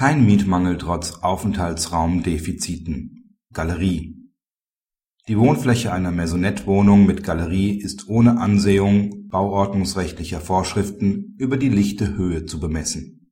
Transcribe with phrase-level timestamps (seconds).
[0.00, 4.16] Kein Mietmangel trotz Aufenthaltsraumdefiziten Galerie
[5.28, 12.46] Die Wohnfläche einer Maisonette-Wohnung mit Galerie ist ohne Ansehung bauordnungsrechtlicher Vorschriften über die lichte Höhe
[12.46, 13.30] zu bemessen.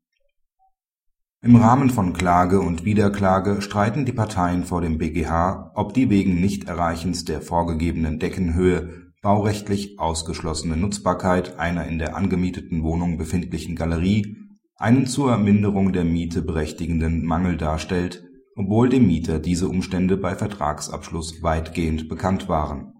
[1.40, 6.38] Im Rahmen von Klage und Widerklage streiten die Parteien vor dem BgH, ob die wegen
[6.38, 14.47] Nichterreichens der vorgegebenen Deckenhöhe baurechtlich ausgeschlossene Nutzbarkeit einer in der angemieteten Wohnung befindlichen Galerie
[14.78, 18.24] einen zur Minderung der Miete berechtigenden Mangel darstellt,
[18.54, 22.94] obwohl dem Mieter diese Umstände bei Vertragsabschluss weitgehend bekannt waren.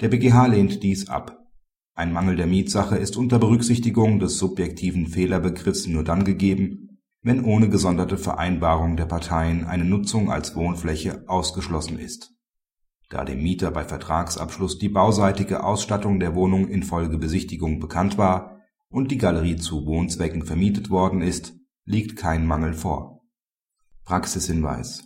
[0.00, 1.38] Der BgH lehnt dies ab.
[1.94, 7.68] Ein Mangel der Mietsache ist unter Berücksichtigung des subjektiven Fehlerbegriffs nur dann gegeben, wenn ohne
[7.68, 12.32] gesonderte Vereinbarung der Parteien eine Nutzung als Wohnfläche ausgeschlossen ist.
[13.10, 18.55] Da dem Mieter bei Vertragsabschluss die bauseitige Ausstattung der Wohnung infolge Besichtigung bekannt war
[18.88, 21.54] und die Galerie zu Wohnzwecken vermietet worden ist,
[21.84, 23.22] liegt kein Mangel vor.
[24.04, 25.04] Praxishinweis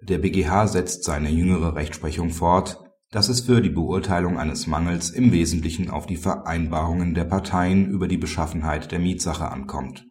[0.00, 2.78] Der BgH setzt seine jüngere Rechtsprechung fort,
[3.10, 8.08] dass es für die Beurteilung eines Mangels im Wesentlichen auf die Vereinbarungen der Parteien über
[8.08, 10.06] die Beschaffenheit der Mietsache ankommt.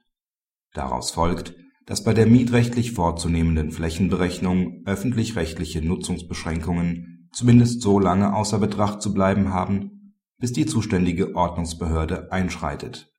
[0.74, 9.02] Daraus folgt, dass bei der mietrechtlich vorzunehmenden Flächenberechnung öffentlich-rechtliche Nutzungsbeschränkungen zumindest so lange außer Betracht
[9.02, 13.15] zu bleiben haben, bis die zuständige Ordnungsbehörde einschreitet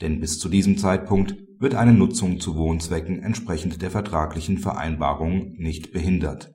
[0.00, 5.92] denn bis zu diesem Zeitpunkt wird eine Nutzung zu Wohnzwecken entsprechend der vertraglichen Vereinbarung nicht
[5.92, 6.54] behindert